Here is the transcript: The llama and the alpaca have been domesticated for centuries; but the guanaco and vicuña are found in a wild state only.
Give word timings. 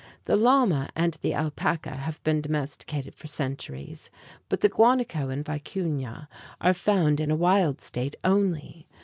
The 0.25 0.35
llama 0.35 0.89
and 0.95 1.15
the 1.21 1.35
alpaca 1.35 1.91
have 1.91 2.23
been 2.23 2.41
domesticated 2.41 3.13
for 3.13 3.27
centuries; 3.27 4.09
but 4.49 4.59
the 4.61 4.67
guanaco 4.67 5.29
and 5.29 5.45
vicuña 5.45 6.27
are 6.59 6.73
found 6.73 7.19
in 7.19 7.29
a 7.29 7.35
wild 7.35 7.81
state 7.81 8.15
only. 8.23 8.87